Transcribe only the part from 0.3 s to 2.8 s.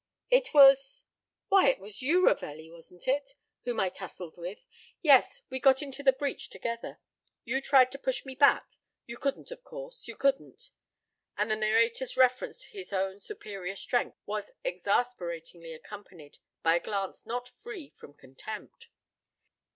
It was why, it was you, Ravelli,